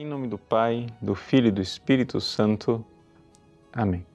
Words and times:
Em 0.00 0.06
nome 0.06 0.28
do 0.28 0.38
Pai, 0.38 0.86
do 1.02 1.12
Filho 1.16 1.48
e 1.48 1.50
do 1.50 1.60
Espírito 1.60 2.20
Santo. 2.20 2.86
Amém. 3.72 4.06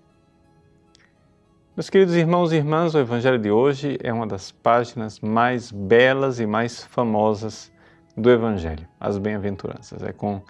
Meus 1.75 1.89
queridos 1.89 2.15
irmãos 2.15 2.53
e 2.53 2.55
irmãs, 2.55 2.95
o 2.95 2.99
Evangelho 2.99 3.37
de 3.37 3.51
hoje 3.51 3.97
é 4.01 4.13
uma 4.13 4.25
das 4.25 4.49
páginas 4.49 5.19
mais 5.19 5.73
belas 5.73 6.39
e 6.39 6.45
mais 6.45 6.85
famosas 6.85 7.69
do 8.15 8.31
Evangelho, 8.31 8.87
as 8.97 9.17
bem-aventuranças. 9.17 10.01
É 10.03 10.13
com 10.13 10.41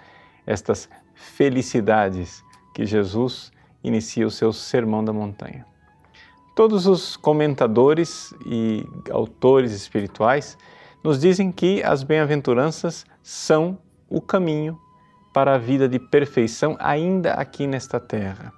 estas 0.45 0.87
felicidades 1.15 2.43
que 2.71 2.85
Jesus 2.85 3.51
inicia 3.83 4.27
o 4.27 4.31
seu 4.31 4.53
Sermão 4.53 5.03
da 5.03 5.11
Montanha. 5.11 5.65
Todos 6.55 6.85
os 6.85 7.17
comentadores 7.17 8.35
e 8.45 8.85
autores 9.09 9.71
espirituais 9.71 10.59
nos 11.03 11.19
dizem 11.19 11.51
que 11.51 11.81
as 11.81 12.03
bem-aventuranças 12.03 13.03
são 13.23 13.79
o 14.07 14.21
caminho 14.21 14.79
para 15.33 15.55
a 15.55 15.57
vida 15.57 15.89
de 15.89 15.99
perfeição 15.99 16.77
ainda 16.79 17.33
aqui 17.33 17.65
nesta 17.65 17.99
terra. 17.99 18.53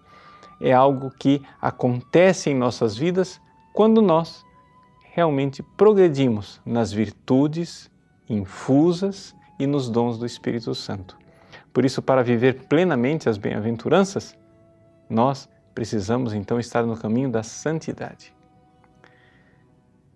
É 0.59 0.73
algo 0.73 1.11
que 1.17 1.41
acontece 1.61 2.49
em 2.49 2.55
nossas 2.55 2.95
vidas 2.97 3.41
quando 3.73 4.01
nós 4.01 4.45
realmente 5.13 5.63
progredimos 5.63 6.61
nas 6.65 6.91
virtudes 6.91 7.89
infusas 8.29 9.35
e 9.57 9.65
nos 9.65 9.89
dons 9.89 10.17
do 10.17 10.25
Espírito 10.25 10.75
Santo. 10.75 11.17
Por 11.73 11.85
isso, 11.85 12.01
para 12.01 12.23
viver 12.23 12.65
plenamente 12.67 13.29
as 13.29 13.37
bem-aventuranças, 13.37 14.37
nós 15.09 15.49
precisamos 15.73 16.33
então 16.33 16.59
estar 16.59 16.85
no 16.85 16.97
caminho 16.97 17.29
da 17.29 17.43
santidade. 17.43 18.33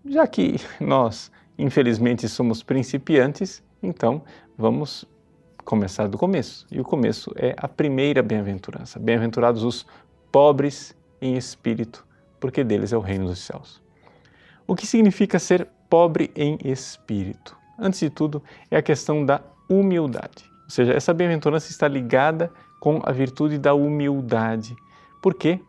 Já 0.04 0.26
que 0.26 0.56
nós, 0.80 1.30
infelizmente, 1.58 2.28
somos 2.28 2.62
principiantes, 2.62 3.62
então 3.82 4.22
vamos 4.56 5.06
começar 5.70 6.08
do 6.08 6.18
começo. 6.18 6.66
E 6.68 6.80
o 6.80 6.84
começo 6.84 7.32
é 7.36 7.54
a 7.56 7.68
primeira 7.68 8.24
bem-aventurança. 8.24 8.98
Bem-aventurados 8.98 9.62
os 9.62 9.86
pobres 10.32 10.96
em 11.22 11.36
espírito, 11.36 12.04
porque 12.40 12.64
deles 12.64 12.92
é 12.92 12.96
o 12.96 13.00
reino 13.00 13.26
dos 13.26 13.38
céus. 13.38 13.80
O 14.66 14.74
que 14.74 14.84
significa 14.84 15.38
ser 15.38 15.68
pobre 15.88 16.32
em 16.34 16.58
espírito? 16.64 17.56
Antes 17.78 18.00
de 18.00 18.10
tudo, 18.10 18.42
é 18.68 18.78
a 18.78 18.82
questão 18.82 19.24
da 19.24 19.42
humildade. 19.68 20.44
Ou 20.64 20.70
seja, 20.70 20.92
essa 20.92 21.14
bem-aventurança 21.14 21.70
está 21.70 21.86
ligada 21.86 22.52
com 22.80 23.00
a 23.04 23.12
virtude 23.12 23.56
da 23.56 23.72
humildade. 23.72 24.74
Por 25.22 25.34
quê? 25.34 25.60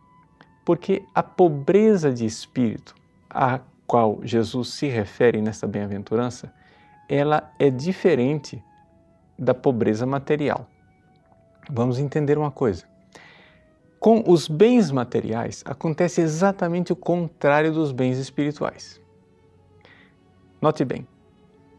Porque 0.65 1.03
a 1.13 1.21
pobreza 1.21 2.11
de 2.11 2.25
espírito 2.25 2.95
a 3.29 3.59
qual 3.85 4.19
Jesus 4.23 4.69
se 4.69 4.87
refere 4.87 5.43
nesta 5.43 5.67
bem-aventurança, 5.67 6.51
ela 7.07 7.53
é 7.59 7.69
diferente 7.69 8.63
da 9.41 9.55
pobreza 9.55 10.05
material. 10.05 10.67
Vamos 11.67 11.97
entender 11.97 12.37
uma 12.37 12.51
coisa. 12.51 12.85
Com 13.99 14.23
os 14.27 14.47
bens 14.47 14.91
materiais 14.91 15.63
acontece 15.65 16.21
exatamente 16.21 16.93
o 16.93 16.95
contrário 16.95 17.73
dos 17.73 17.91
bens 17.91 18.19
espirituais. 18.19 19.01
Note 20.61 20.85
bem, 20.85 21.07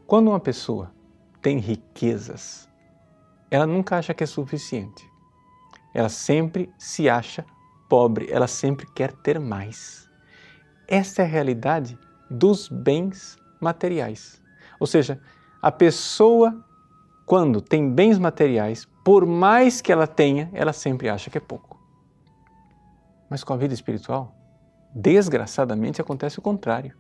quando 0.07 0.29
uma 0.29 0.41
pessoa 0.41 0.93
tem 1.41 1.59
riquezas, 1.59 2.69
ela 3.49 3.67
nunca 3.67 3.97
acha 3.97 4.13
que 4.13 4.25
é 4.25 4.27
suficiente. 4.27 5.09
Ela 5.95 6.09
sempre 6.09 6.73
se 6.77 7.09
acha 7.09 7.45
pobre, 7.89 8.29
ela 8.31 8.49
sempre 8.49 8.87
quer 8.93 9.13
ter 9.13 9.39
mais. 9.39 10.09
Esta 10.89 11.23
é 11.23 11.25
a 11.25 11.29
realidade 11.29 11.99
dos 12.29 12.69
bens 12.69 13.37
materiais. 13.61 14.43
Ou 14.81 14.87
seja, 14.87 15.21
a 15.61 15.71
pessoa 15.71 16.65
quando 17.33 17.63
tem 17.63 17.89
bens 17.91 18.19
materiais, 18.19 18.87
por 19.03 19.25
mais 19.25 19.81
que 19.81 19.91
ela 19.91 20.07
tenha, 20.07 20.51
ela 20.53 20.71
sempre 20.71 21.09
acha 21.09 21.31
que 21.31 21.39
é 21.39 21.41
pouco. 21.41 21.81
Mas 23.31 23.43
com 23.43 23.55
a 23.55 23.57
vida 23.57 23.73
espiritual, 23.73 24.37
desgraçadamente 24.95 25.98
acontece 25.98 26.39
o 26.39 26.42
contrário. 26.42 26.95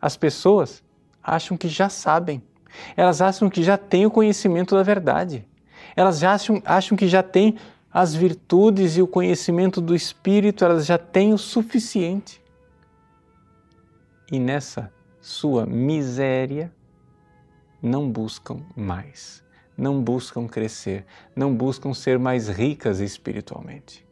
As 0.00 0.16
pessoas 0.16 0.82
acham 1.22 1.54
que 1.54 1.68
já 1.68 1.90
sabem, 1.90 2.42
elas 2.96 3.20
acham 3.20 3.50
que 3.50 3.62
já 3.62 3.76
têm 3.76 4.06
o 4.06 4.10
conhecimento 4.10 4.74
da 4.74 4.82
verdade, 4.82 5.46
elas 5.94 6.24
acham, 6.24 6.62
acham 6.64 6.96
que 6.96 7.06
já 7.06 7.22
têm 7.22 7.58
as 7.92 8.14
virtudes 8.14 8.96
e 8.96 9.02
o 9.02 9.06
conhecimento 9.06 9.82
do 9.82 9.94
Espírito, 9.94 10.64
elas 10.64 10.86
já 10.86 10.96
têm 10.96 11.34
o 11.34 11.38
suficiente. 11.38 12.42
E 14.32 14.38
nessa 14.38 14.90
sua 15.20 15.66
miséria, 15.66 16.72
não 17.82 18.10
buscam 18.10 18.60
mais, 18.74 19.42
não 19.76 20.02
buscam 20.02 20.46
crescer, 20.46 21.04
não 21.34 21.54
buscam 21.54 21.92
ser 21.92 22.18
mais 22.18 22.48
ricas 22.48 23.00
espiritualmente. 23.00 24.06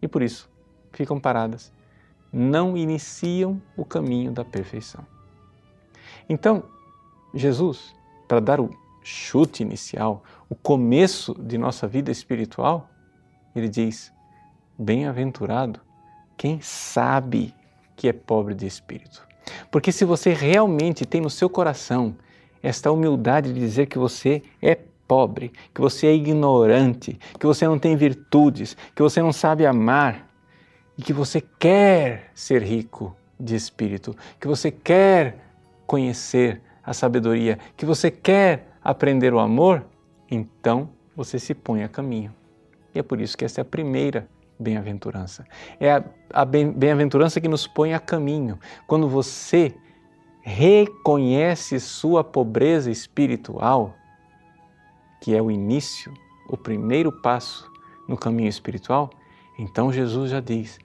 E 0.00 0.08
por 0.08 0.22
isso 0.22 0.50
ficam 0.92 1.18
paradas, 1.18 1.72
não 2.32 2.76
iniciam 2.76 3.60
o 3.76 3.84
caminho 3.84 4.32
da 4.32 4.44
perfeição. 4.44 5.06
Então, 6.28 6.64
Jesus, 7.32 7.94
para 8.26 8.40
dar 8.40 8.60
o 8.60 8.70
chute 9.02 9.62
inicial, 9.62 10.22
o 10.48 10.54
começo 10.54 11.34
de 11.34 11.58
nossa 11.58 11.86
vida 11.86 12.10
espiritual, 12.10 12.88
ele 13.54 13.68
diz: 13.68 14.12
Bem-aventurado 14.78 15.80
quem 16.36 16.60
sabe 16.60 17.54
que 17.96 18.08
é 18.08 18.12
pobre 18.12 18.54
de 18.54 18.66
espírito. 18.66 19.26
Porque 19.70 19.92
se 19.92 20.04
você 20.04 20.32
realmente 20.32 21.04
tem 21.04 21.20
no 21.20 21.30
seu 21.30 21.48
coração 21.48 22.16
esta 22.64 22.90
humildade 22.90 23.52
de 23.52 23.60
dizer 23.60 23.86
que 23.86 23.98
você 23.98 24.42
é 24.62 24.74
pobre, 25.06 25.52
que 25.74 25.82
você 25.82 26.06
é 26.06 26.14
ignorante, 26.14 27.20
que 27.38 27.44
você 27.44 27.68
não 27.68 27.78
tem 27.78 27.94
virtudes, 27.94 28.74
que 28.94 29.02
você 29.02 29.20
não 29.20 29.34
sabe 29.34 29.66
amar 29.66 30.30
e 30.96 31.02
que 31.02 31.12
você 31.12 31.42
quer 31.42 32.30
ser 32.34 32.62
rico 32.62 33.14
de 33.38 33.54
espírito, 33.54 34.16
que 34.40 34.48
você 34.48 34.70
quer 34.70 35.36
conhecer 35.86 36.62
a 36.82 36.94
sabedoria, 36.94 37.58
que 37.76 37.84
você 37.84 38.10
quer 38.10 38.68
aprender 38.82 39.34
o 39.34 39.38
amor, 39.38 39.84
então 40.30 40.88
você 41.14 41.38
se 41.38 41.52
põe 41.52 41.82
a 41.82 41.88
caminho. 41.88 42.34
E 42.94 42.98
é 42.98 43.02
por 43.02 43.20
isso 43.20 43.36
que 43.36 43.44
esta 43.44 43.60
é 43.60 43.62
a 43.62 43.66
primeira 43.66 44.26
bem-aventurança. 44.58 45.44
É 45.78 45.92
a, 45.92 46.04
a 46.32 46.44
bem-aventurança 46.46 47.42
que 47.42 47.48
nos 47.48 47.66
põe 47.66 47.92
a 47.92 48.00
caminho. 48.00 48.58
Quando 48.86 49.06
você 49.06 49.74
reconhece 50.44 51.80
sua 51.80 52.22
pobreza 52.22 52.90
espiritual, 52.90 53.94
que 55.20 55.34
é 55.34 55.40
o 55.40 55.50
início, 55.50 56.12
o 56.50 56.56
primeiro 56.56 57.10
passo 57.10 57.72
no 58.06 58.14
caminho 58.14 58.50
espiritual, 58.50 59.08
então 59.58 59.90
Jesus 59.90 60.30
já 60.30 60.40
diz: 60.40 60.78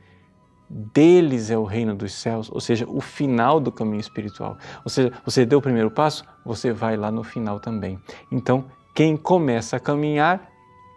deles 0.69 1.51
é 1.51 1.57
o 1.57 1.65
reino 1.65 1.93
dos 1.93 2.13
céus, 2.13 2.49
ou 2.49 2.61
seja, 2.61 2.85
o 2.87 3.01
final 3.01 3.59
do 3.59 3.69
caminho 3.69 3.99
espiritual. 3.99 4.57
Ou 4.85 4.89
seja, 4.89 5.11
você 5.25 5.45
deu 5.45 5.59
o 5.59 5.61
primeiro 5.61 5.91
passo, 5.91 6.23
você 6.45 6.71
vai 6.71 6.95
lá 6.95 7.11
no 7.11 7.23
final 7.23 7.59
também. 7.59 7.99
Então, 8.31 8.65
quem 8.95 9.17
começa 9.17 9.75
a 9.75 9.79
caminhar, 9.79 10.49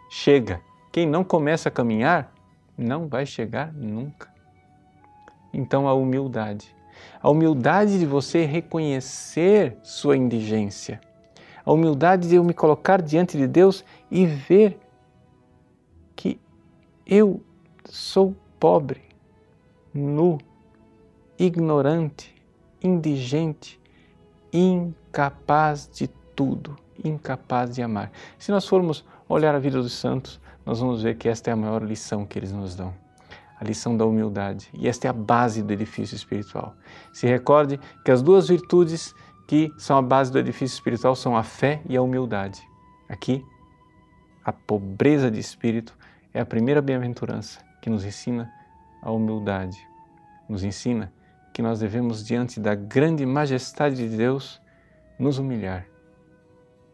chega. 0.09 0.61
Quem 0.93 1.06
não 1.06 1.25
começa 1.25 1.69
a 1.69 1.73
caminhar, 1.73 2.33
não 2.79 3.09
vai 3.09 3.27
chegar 3.27 3.73
nunca. 3.73 4.31
Então, 5.53 5.89
a 5.89 5.94
humildade 5.94 6.75
a 7.21 7.31
humildade 7.31 7.99
de 7.99 8.07
você 8.07 8.45
reconhecer 8.45 9.77
sua 9.83 10.17
indigência, 10.17 11.01
a 11.65 11.73
humildade 11.73 12.29
de 12.29 12.37
eu 12.37 12.45
me 12.45 12.53
colocar 12.53 13.01
diante 13.01 13.37
de 13.37 13.47
Deus 13.47 13.85
e 14.11 14.27
ver 14.27 14.79
que 16.17 16.41
eu 17.07 17.41
sou 17.85 18.35
pobre, 18.59 19.03
nu, 19.95 20.39
ignorante, 21.39 22.35
indigente, 22.83 23.81
incapaz 24.53 25.88
de 25.93 26.09
tudo, 26.35 26.76
incapaz 27.05 27.75
de 27.75 27.82
amar. 27.82 28.11
Se 28.38 28.50
nós 28.50 28.67
formos 28.67 29.05
olhar 29.29 29.55
a 29.55 29.59
vida 29.59 29.81
dos 29.81 29.93
santos, 29.93 30.41
nós 30.65 30.81
vamos 30.81 31.03
ver 31.03 31.17
que 31.17 31.29
esta 31.29 31.50
é 31.50 31.53
a 31.53 31.56
maior 31.56 31.82
lição 31.82 32.25
que 32.25 32.38
eles 32.38 32.53
nos 32.53 32.75
dão 32.75 33.01
a 33.58 33.64
lição 33.64 33.96
da 33.96 34.04
humildade. 34.04 34.69
E 34.75 34.88
esta 34.88 35.06
é 35.06 35.10
a 35.10 35.12
base 35.12 35.62
do 35.62 35.72
edifício 35.72 36.14
espiritual. 36.14 36.75
Se 37.12 37.26
recorde 37.26 37.78
que 38.04 38.10
as 38.10 38.22
duas 38.22 38.49
virtudes 38.49 39.14
que 39.46 39.72
são 39.76 39.96
a 39.99 40.02
base 40.02 40.32
do 40.32 40.38
edifício 40.38 40.75
espiritual 40.75 41.14
são 41.14 41.37
a 41.37 41.43
fé 41.43 41.82
e 41.88 41.96
a 41.96 42.02
humildade. 42.02 42.66
Aqui, 43.08 43.44
a 44.44 44.52
pobreza 44.52 45.31
de 45.31 45.38
espírito 45.38 45.96
é 46.32 46.40
a 46.40 46.46
primeira 46.46 46.81
bem-aventurança 46.81 47.60
que 47.81 47.90
nos 47.90 48.04
ensina 48.04 48.50
a 49.02 49.10
humildade. 49.10 49.78
Nos 50.49 50.64
ensina 50.64 51.12
que 51.52 51.60
nós 51.60 51.81
devemos, 51.81 52.25
diante 52.25 52.58
da 52.58 52.75
grande 52.75 53.26
majestade 53.26 53.96
de 53.96 54.16
Deus, 54.16 54.60
nos 55.19 55.38
humilhar. 55.38 55.87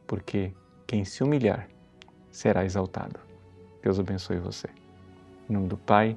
Porque 0.06 0.52
quem 0.86 1.04
se 1.04 1.22
humilhar 1.22 1.68
será 2.30 2.64
exaltado. 2.64 3.20
Deus 3.82 4.00
abençoe 4.00 4.38
você. 4.38 4.68
Em 5.48 5.52
nome 5.52 5.68
do 5.68 5.76
Pai, 5.76 6.16